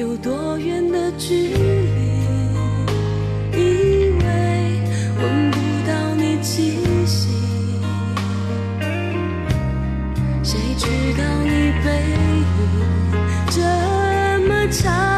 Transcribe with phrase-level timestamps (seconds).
[0.00, 1.60] 有多远的距离
[3.52, 4.80] 以为
[5.20, 7.28] 闻不到你气息
[10.42, 10.86] 谁知
[11.18, 12.46] 道你背影
[13.50, 15.09] 这么长？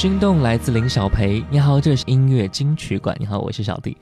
[0.00, 3.14] 心动来自林小培，你好，这是音乐金曲馆。
[3.20, 3.94] 你好，我是小弟。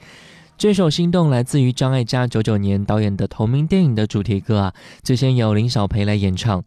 [0.56, 6.62] 这首《心动》来自于张艾嘉九九年导演的同名电影的主题歌啊，最先由林小培来演唱。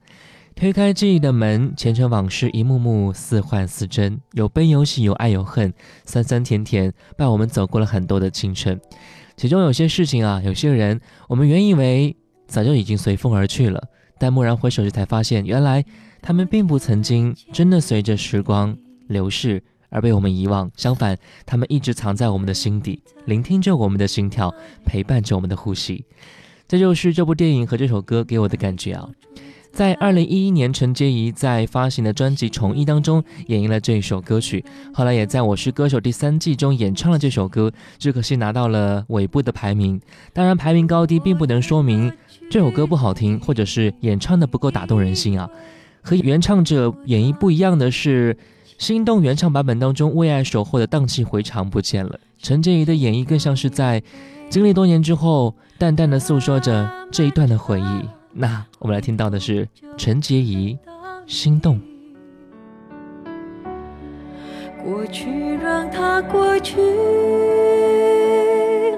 [0.54, 5.74] 推开记忆的门，前尘往事一幕幕似幻似真，有悲有喜，有爱有恨，
[6.06, 8.78] 酸酸甜甜，伴我们走过了很多的青春。
[9.38, 11.00] 其中有些事情啊，有些人，
[11.30, 12.14] 我们原以为
[12.50, 13.82] 早就已经随风而去了，
[14.20, 15.86] 但蓦然回首时才发现，原来
[16.22, 18.78] 他们并不曾经真的随着时光。
[19.12, 24.54] 流逝而被我们遗忘，相反，他们一直藏在我们的心底，聆听着我们的心跳，
[24.86, 26.06] 陪伴着我们的呼吸。
[26.68, 29.10] 这就是这部电影和这首歌给我的感觉啊！
[29.74, 34.64] 在二零一一年，陈洁仪在发行的专辑《重一》当中演绎了这一首歌曲，
[34.94, 40.00] 后来也在我是歌手第三季中演唱了这首歌，只可惜拿到了尾部的排名。
[40.32, 42.10] 当然，排名高低并不能说明
[42.50, 45.50] 这首歌不好听，或者是演唱的不够打动人心啊。
[46.02, 48.38] 和原唱者演绎不一样的是。
[48.82, 52.20] 心动原唱版本当中，为爱守候的荡气回肠不见了。
[52.40, 54.02] 陈洁仪的演绎更像是在
[54.50, 58.10] 经历多年之后，淡淡的诉说着这一段的回忆。
[58.34, 60.76] 那我们来听到的是陈洁仪
[61.32, 61.80] 《心动》。
[64.84, 66.82] 过去让它过去，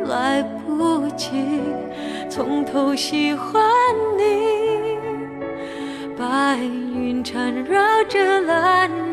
[0.06, 1.29] 来不及
[2.29, 3.62] 从头喜欢
[4.18, 4.24] 你。
[6.18, 9.12] 白云缠绕着蓝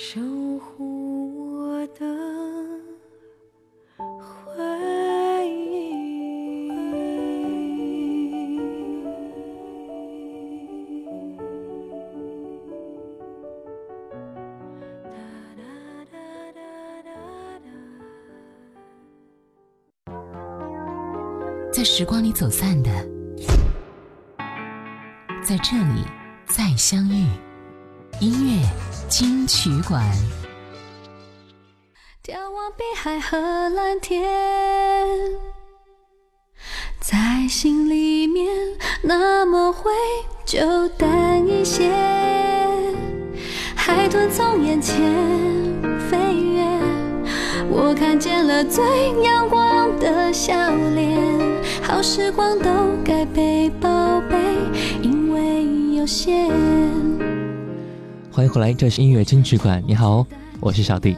[0.00, 0.20] 守
[0.60, 2.06] 护我的
[3.98, 5.92] 回忆。
[21.72, 22.90] 在时光里走散的，
[25.42, 26.04] 在这里
[26.46, 27.26] 再相遇。
[28.20, 28.62] 音乐
[29.08, 30.04] 金曲馆，
[32.22, 33.38] 眺望碧海和
[33.70, 34.22] 蓝天，
[37.00, 38.54] 在心里面
[39.00, 39.90] 那么灰
[40.44, 41.90] 就淡一些。
[43.74, 45.00] 海豚从眼前
[46.10, 46.62] 飞越，
[47.70, 48.84] 我看见了最
[49.22, 50.52] 阳光的笑
[50.94, 51.18] 脸。
[51.82, 52.68] 好时光都
[53.02, 54.36] 该被宝贝，
[55.00, 56.50] 因为有限。
[58.38, 59.82] 欢迎回来，这是音乐金曲馆。
[59.84, 60.24] 你好，
[60.60, 61.16] 我是小弟。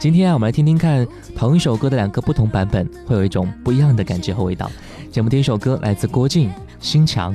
[0.00, 4.68] 今天啊，我们来听听看同一首歌的两个不同版本，会有一种不一样的感觉和味道。
[5.12, 7.32] 节目第一首歌来自郭靖，《心墙》。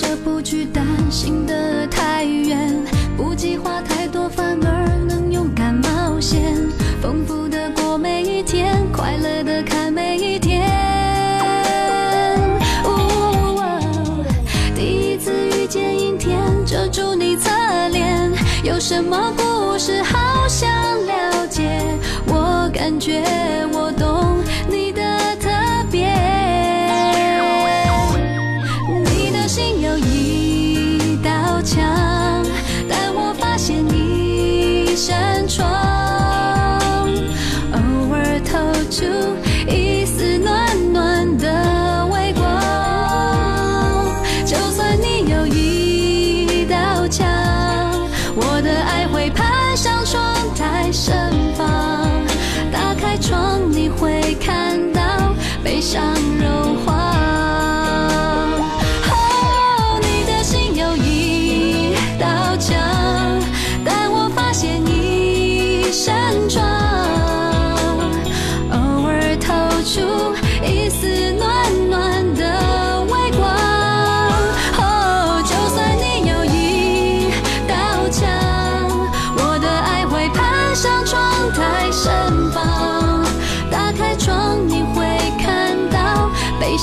[0.00, 2.74] 我试着不去担心的太远，
[3.18, 6.40] 不计划太多，反而能勇敢冒险，
[7.02, 10.62] 丰富的过每一天，快乐的看每一天。
[12.84, 14.24] 哦
[14.74, 17.50] 第一次遇见阴天，遮住你侧
[17.92, 18.32] 脸，
[18.64, 20.70] 有什么故事好想
[21.04, 21.78] 了解？
[22.26, 23.22] 我感觉
[23.72, 23.79] 我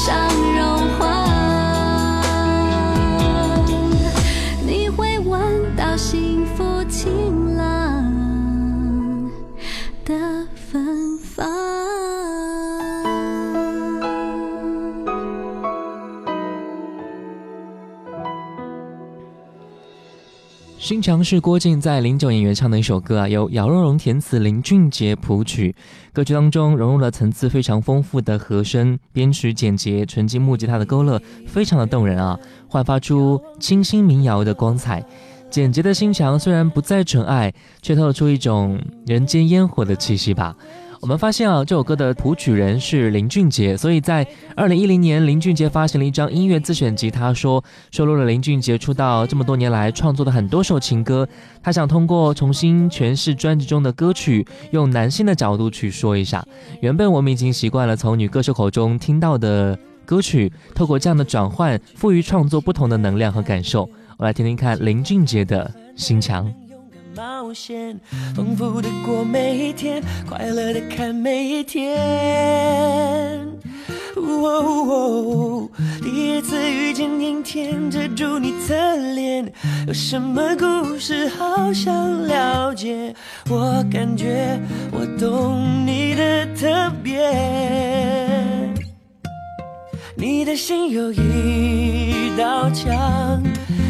[0.07, 0.46] 伤
[20.87, 25.75] 心墙是郭靖在零九年原唱的一首歌啊，由姚若龙填词，林俊杰谱曲。
[26.13, 32.39] 歌曲当中融入了层次非常丰富的和声，编曲简洁，纯金木吉他的勾勒非常的动人啊，
[32.69, 35.03] 焕发出清新民谣的光彩。
[35.49, 40.55] 简洁的心墙虽然不再纯爱，却透露出一种人间烟火的气息吧。
[40.99, 51.27] 我们发现啊，这首歌的谱曲人是林俊杰，所以在二零一零年，林俊杰发行了一张音乐自选集，他说收录了林俊杰出道这么多年来创作的很多首情歌。
[51.61, 56.45] 他想通过重新诠释专辑中的歌曲，用男性的角度去说一下。
[56.81, 63.89] 原本我们已经习惯了从女歌手口中听到的歌曲，透过这样的转换，赋予创作不同的能量和感受。
[64.17, 66.51] 我来听听看林俊杰的心墙。
[67.17, 67.99] 冒险，
[68.35, 71.97] 丰富的过每一天，快乐的看每一天。
[74.15, 75.67] 哦，
[76.03, 78.75] 第一次遇见阴天，遮住你侧
[79.15, 79.51] 脸，
[79.87, 83.15] 有什么故事好想了解？
[83.49, 84.59] 我感觉
[84.91, 87.17] 我懂你的特别。
[90.15, 93.41] 你的心有一道墙，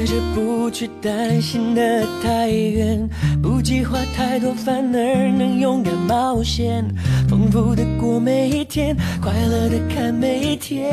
[0.00, 3.06] 我学着不去担心的太远，
[3.42, 6.82] 不计划太多，反而能勇敢冒险，
[7.28, 10.90] 丰富的过每一天，快乐的看每一天。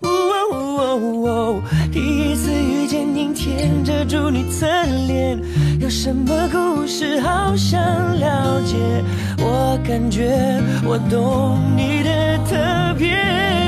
[0.00, 0.10] 哦
[0.50, 1.62] 哦哦
[1.92, 4.66] 第一次遇见阴天，遮住你侧
[5.06, 5.38] 脸，
[5.80, 7.80] 有什么故事好想
[8.18, 8.74] 了解？
[9.38, 13.67] 我感觉我懂你的特别。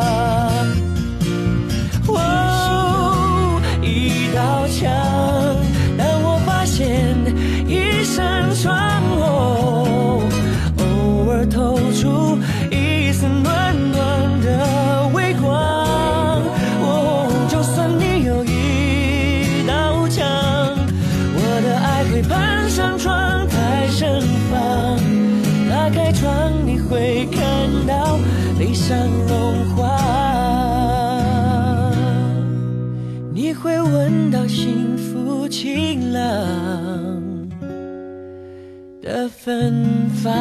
[39.43, 40.31] 芬芳。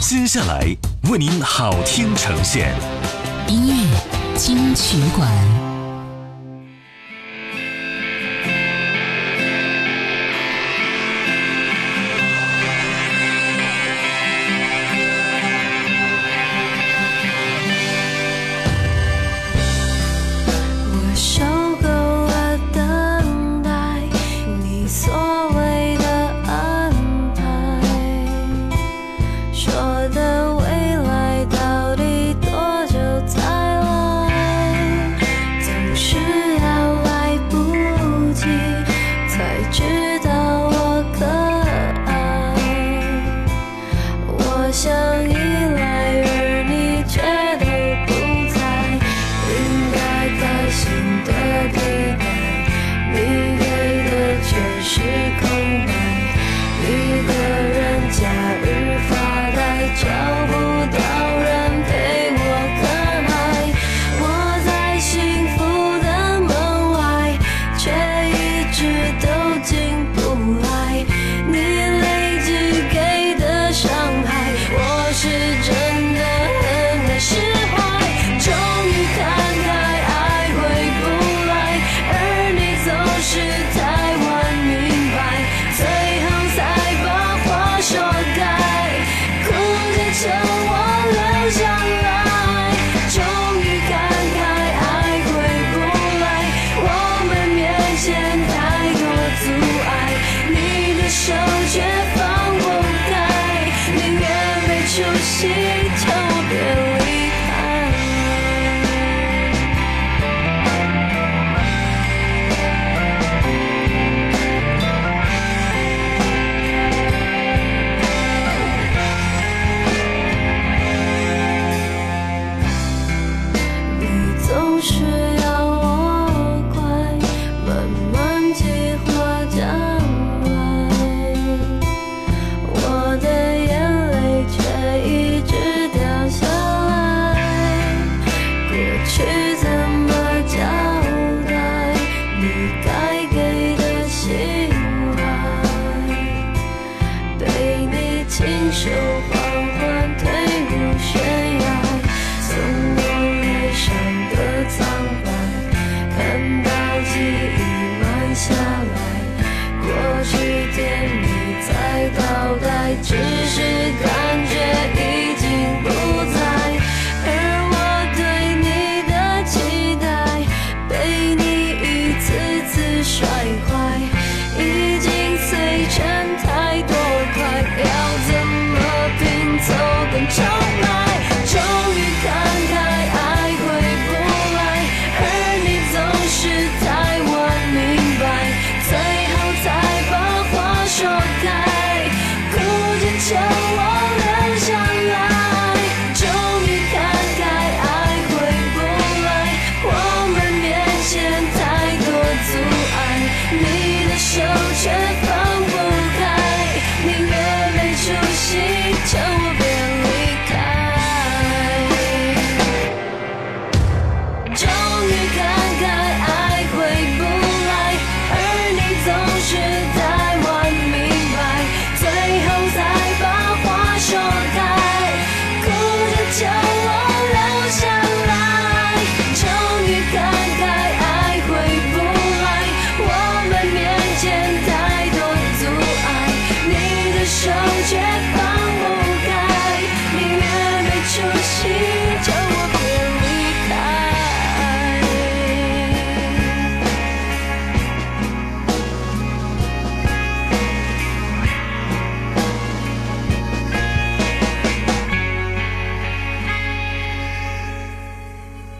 [0.00, 0.76] 接下来
[1.08, 2.74] 为您好听呈现，
[3.46, 3.84] 音乐
[4.36, 5.30] 金曲馆，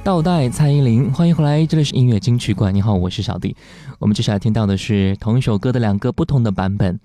[0.07, 2.73] 倒带蔡依林，欢迎回来，这里是音乐金曲馆。
[2.73, 3.57] 你好，我是小弟。
[3.99, 6.97] 我们接下来听到的是同一首歌的两个不同的版本。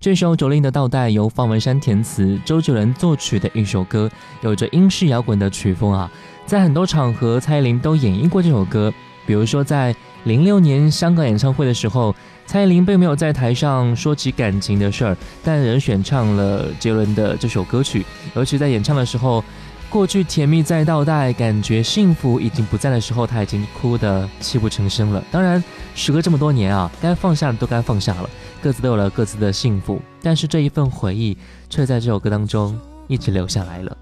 [0.00, 4.10] 这首《九令的倒带》由方文山填词，周杰伦作曲的一首歌，
[4.42, 6.10] 有着英式摇滚的曲风啊。
[6.44, 8.92] 在很多场合，蔡依林都演绎过这首歌，
[9.24, 12.12] 比如说在零六年香港演唱会的时候，
[12.46, 19.44] 蔡依林并没有在台上说起感情的事儿，但仍选唱了杰伦的这首歌曲，尤其在演唱的时候。
[19.90, 25.22] 过去甜蜜在倒带，感觉幸福已经不在的时候，他已经哭得泣不成声了。
[25.32, 25.62] 当然，
[25.96, 28.30] 时隔这么多年啊，该放下的都该放下了，
[28.62, 30.00] 各自都有了各自的幸福。
[30.22, 31.36] 但是这一份回忆，
[31.68, 33.96] 却在这首歌当中一直留下来了。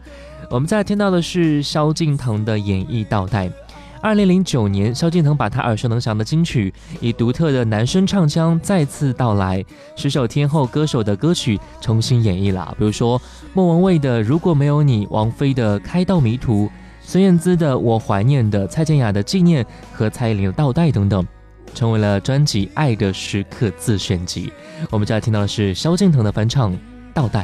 [0.50, 3.50] 我们在听到的是萧敬腾的演绎倒带。
[4.00, 9.64] 二零零九年，萧敬腾把他耳熟能详的金曲，以独特的男声唱腔再次到来，
[9.96, 13.20] 十首天后歌手的歌曲重新演绎了，比如说
[13.52, 16.66] 莫文蔚的《如果没有你》，王菲的《开道迷途》，
[17.00, 21.26] 孙燕姿的《我怀念的》，蔡健雅的《纪念》和蔡依林的《倒带》等等，
[21.74, 24.52] 成为了专辑《爱的时刻》自选集。
[24.90, 26.72] 我们接下来听到的是萧敬腾的翻唱
[27.12, 27.40] 《倒带》。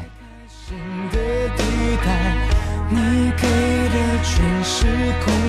[0.48, 0.76] 心
[1.10, 1.18] 的
[1.56, 1.64] 地
[2.04, 2.36] 带，
[2.90, 3.48] 你给
[3.88, 4.86] 的全是
[5.24, 5.43] 空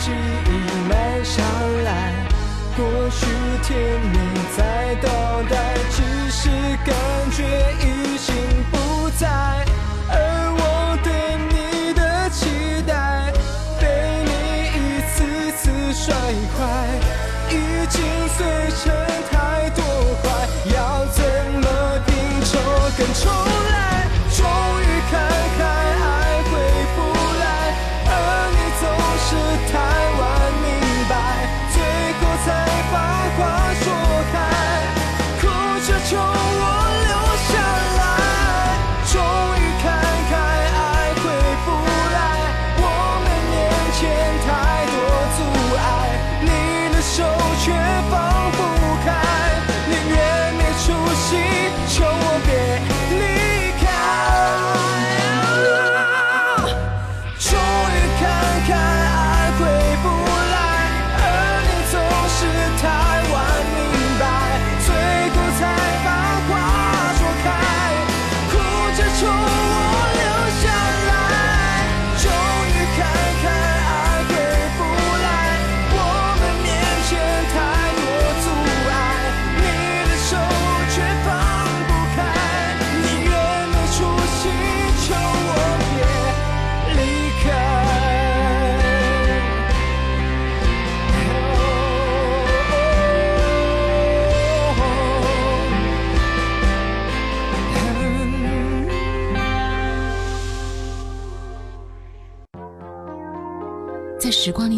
[0.00, 1.42] 记忆慢下
[1.84, 2.30] 来。
[2.74, 3.26] 过去
[3.62, 3.78] 甜
[4.12, 4.39] 蜜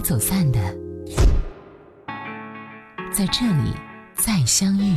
[0.03, 0.59] 走散的，
[3.13, 3.73] 在这里
[4.17, 4.97] 再相遇。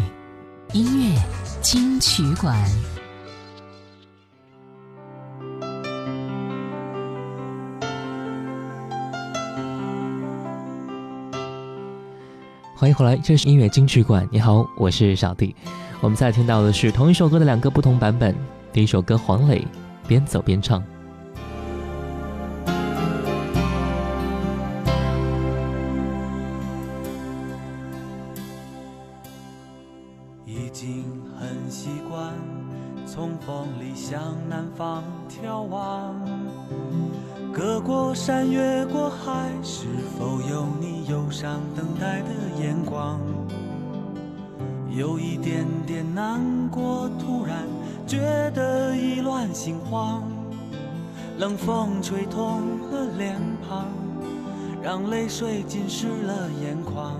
[0.74, 1.22] 音乐
[1.62, 2.60] 金曲馆。
[12.76, 14.28] 欢迎回来，这是音乐金曲馆。
[14.32, 15.56] 你好，我是小弟。
[16.02, 18.36] 我们再听到的是同一首歌的两个不同版本。
[18.74, 19.66] 第一首歌黄磊
[20.08, 20.84] 边走边唱，
[30.56, 31.04] 已经
[31.38, 32.34] 很习惯
[33.06, 36.16] 从风里向南方眺望，
[37.54, 39.86] 隔过山，越过海，是
[40.18, 43.20] 否有你忧伤等待的眼光？
[44.90, 46.40] 有一点点难
[46.70, 47.68] 过，突然
[48.08, 50.24] 觉得意乱心慌，
[51.38, 53.36] 冷风吹痛了脸
[53.68, 53.88] 庞，
[54.82, 57.20] 让泪水浸湿了眼眶。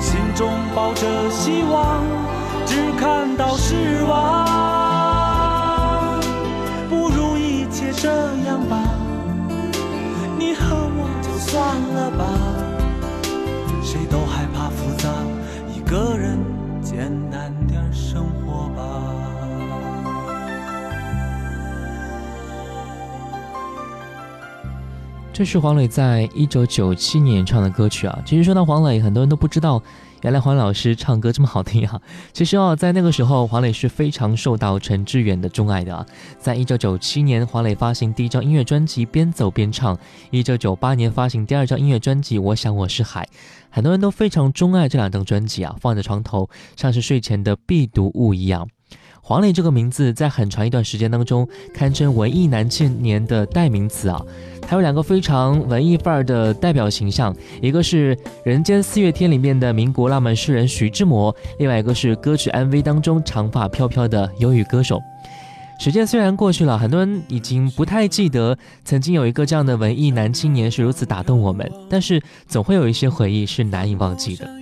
[0.00, 2.02] 心中抱着希望，
[2.66, 4.46] 只看到失望。
[6.88, 8.08] 不如一切这
[8.46, 8.78] 样吧，
[10.38, 12.24] 你和我就算了吧。
[13.82, 15.08] 谁都害怕复杂，
[15.74, 16.38] 一个人
[25.42, 28.16] 这是黄磊在一九九七年唱的歌曲啊。
[28.24, 29.82] 其实说到黄磊，很多人都不知道，
[30.20, 32.00] 原来黄老师唱歌这么好听啊。
[32.32, 36.06] 其实哦，在那个时候，黄磊是非常受到陈志远的钟爱的啊。
[36.38, 39.96] 在一九九七年，黄磊发行第一张音乐专辑《边走边唱》；
[40.30, 43.28] 一九九八年发行第二张音乐专辑《我想我是海》。
[43.68, 48.68] 很多人都非常钟爱这两张专辑啊，放在床头，像是睡前的必读物一样。
[49.24, 54.20] 黄磊这个名字在很长一段时间当中堪称文艺男青年的代名词啊。
[54.60, 65.00] 他有两个非常文艺范儿的代表形象，一个是《人间四月天》里面的民国浪漫诗人徐志摩，另外一个是歌曲 MV 当中长发飘飘的忧郁歌手。
[65.78, 74.61] 时间虽然过去了，很多人已经不太记得曾经有一个这样的文艺男青年是如此打动我们，但是总会有一些回忆是难以忘记的。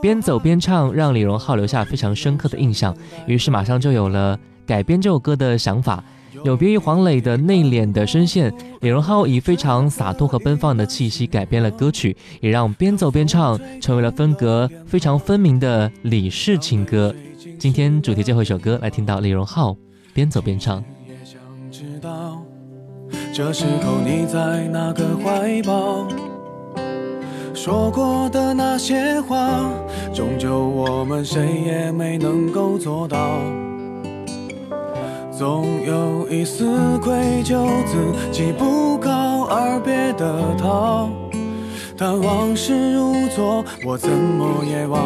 [0.00, 6.02] 边走边唱，让李荣浩留下非常深刻的印象，于是马上就有了改编这首歌的想法。
[6.44, 17.12] 有别于黄磊的内敛的声线，李荣浩以非常洒脱和奔放的气息改编了歌曲，也让边走边唱成为了风格非常分明的李氏情歌。
[17.58, 19.76] 今天主题最后一首歌，来听到李荣浩
[20.14, 20.84] 边走边唱。
[23.32, 26.06] 这时候你在哪个怀抱？
[27.60, 29.36] 说过的那些话，
[30.14, 33.40] 终究我们谁也没能够做到。
[35.36, 37.96] 总有一丝愧疚，自
[38.30, 41.10] 己不告而别的逃。
[41.96, 45.00] 但往事如昨，我怎么也忘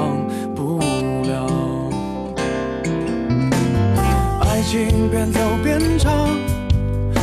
[0.55, 0.79] 不
[1.27, 1.47] 了。
[4.43, 6.29] 爱情边走边唱，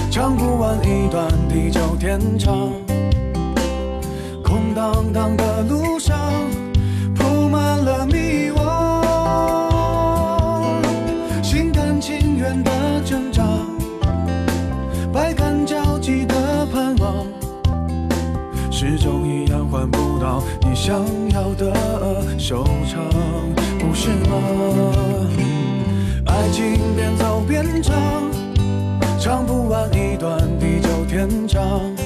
[0.09, 2.88] 唱不完一段地久天长。
[4.73, 6.17] 荡荡的路上，
[7.15, 8.59] 铺满了迷惘。
[11.43, 12.71] 心甘情愿的
[13.05, 13.43] 挣扎，
[15.11, 17.25] 百感交集的盼望。
[18.71, 21.03] 始终一样换不到你想
[21.33, 21.73] 要的
[22.37, 23.03] 收场，
[23.79, 24.31] 不是吗？
[26.25, 27.95] 爱情边走边唱，
[29.19, 31.98] 唱不完一段地久天长。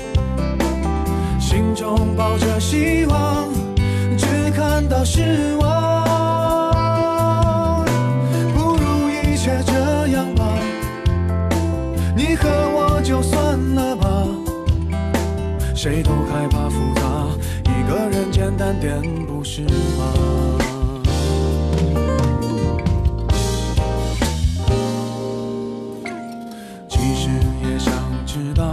[1.83, 3.49] 拥抱着希望，
[4.17, 5.65] 只看到失望。
[8.55, 10.57] 不如一切这样吧，
[12.15, 14.07] 你和我就算了吧。
[15.75, 17.01] 谁都害怕复杂，
[17.65, 20.03] 一个人简单点不是吗？
[26.87, 27.29] 其实
[27.67, 27.93] 也想
[28.25, 28.72] 知道，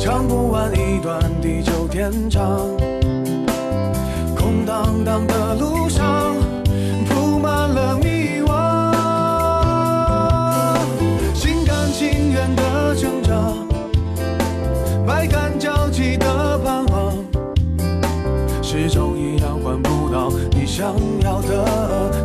[0.00, 2.42] 唱不完一段地久天长。
[4.34, 6.34] 空荡荡的路上，
[7.06, 8.50] 铺满了迷惘。
[11.34, 13.34] 心甘情愿的挣扎，
[15.06, 17.12] 百感交集的盼望，
[18.62, 22.19] 始终一样换不到你想要的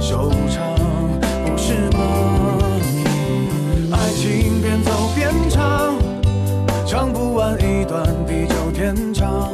[6.96, 9.52] 唱不完一段地久天长。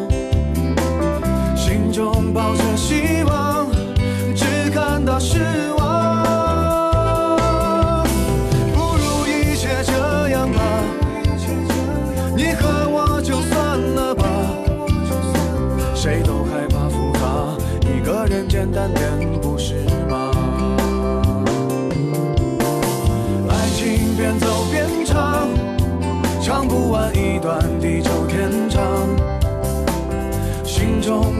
[1.55, 2.70] 心中抱着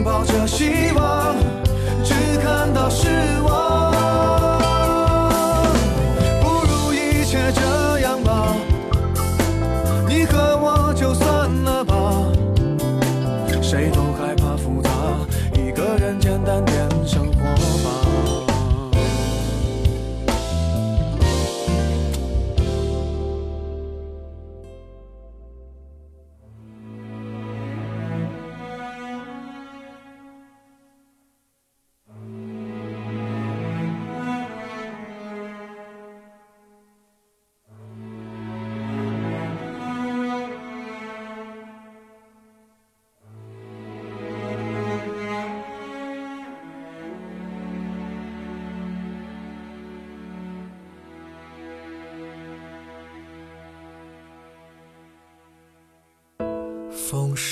[0.02, 1.21] 抱着希望，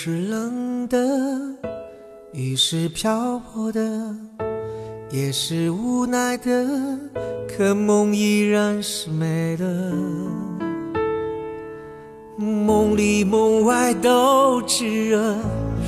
[0.02, 0.96] 是冷的，
[2.32, 4.16] 雨是漂泊的，
[5.10, 6.66] 也是无奈的，
[7.46, 9.92] 可梦依然是美的。
[12.38, 15.36] 梦里梦外都炽热，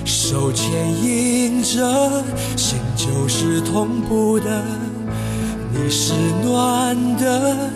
[0.05, 0.71] 手牵
[1.03, 2.23] 引着，
[2.55, 4.63] 心就是同步的。
[5.73, 6.13] 你是
[6.45, 7.71] 暖的，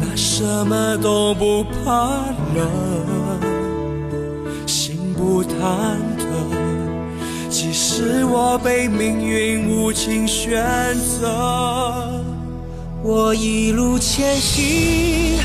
[0.00, 2.08] 那什么都不怕
[2.56, 3.41] 冷。
[5.62, 6.24] 忐忑，
[7.48, 10.60] 即使我被命运无情选
[10.96, 12.20] 择，
[13.00, 15.38] 我一路前行，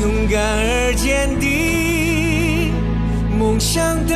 [0.00, 2.70] 勇敢而坚定，
[3.36, 4.14] 梦想的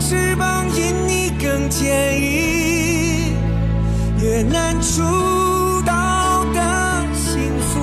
[0.00, 3.34] 翅膀因你更坚硬，
[4.20, 5.00] 越难触
[5.86, 7.78] 到的幸福，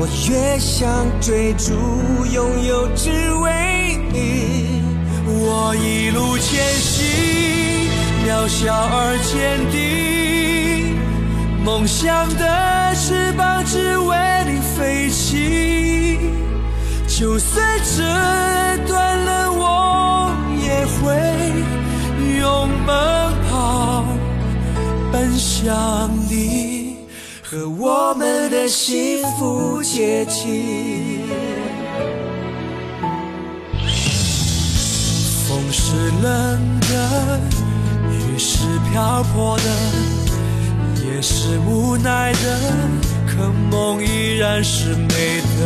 [0.00, 1.74] 我越想追逐，
[2.32, 3.10] 拥有只
[3.42, 4.71] 为你。
[5.34, 7.90] 我一路前行，
[8.26, 10.96] 渺小而坚定，
[11.64, 14.16] 梦想的翅膀只为
[14.46, 16.18] 你飞起。
[17.08, 18.02] 就算折
[18.86, 21.00] 断了，我也会
[22.40, 22.92] 用奔
[23.48, 24.04] 跑
[25.12, 26.96] 奔向你，
[27.42, 31.51] 和我们的幸福接近。
[35.72, 37.40] 是冷的，
[38.10, 38.58] 雨是
[38.92, 39.64] 漂泊的，
[41.02, 42.60] 也是无奈的，
[43.26, 45.60] 可梦依然是美的。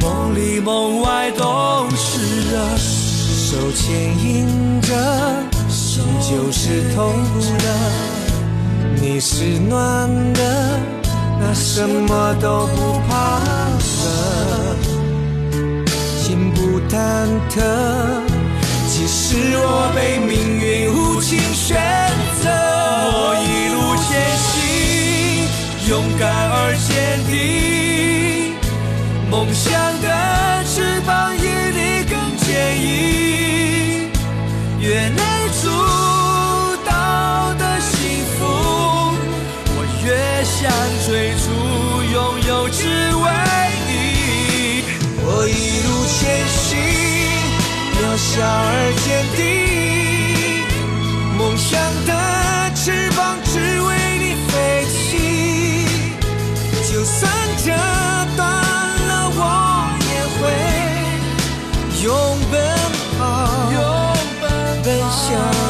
[0.00, 4.94] 梦里梦外都是热，手牵引着，
[5.68, 7.12] 心就是痛
[7.58, 7.64] 的。
[9.00, 10.78] 你是暖的，
[11.40, 14.67] 那什么都不怕了。
[16.98, 17.04] 忐
[17.48, 17.62] 忑，
[18.88, 21.78] 即使我被命运无情选
[22.42, 24.50] 择，我一路前行，
[25.88, 26.90] 勇敢而坚
[27.30, 27.36] 定，
[29.30, 29.97] 梦想
[48.18, 49.06] 小而坚
[49.36, 49.38] 定，
[51.38, 52.12] 梦想的
[52.74, 53.88] 翅膀只为
[54.18, 54.52] 你飞
[54.90, 55.86] 起，
[56.92, 57.30] 就算
[57.64, 57.66] 折
[58.36, 58.38] 断
[59.06, 59.40] 了，我
[60.10, 60.40] 也会
[62.02, 62.06] 勇
[62.50, 62.54] 奔
[63.16, 63.22] 跑，
[64.82, 65.67] 奔向。